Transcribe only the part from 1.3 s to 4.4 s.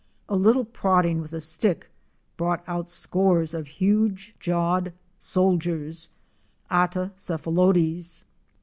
a stick brought out scores of huge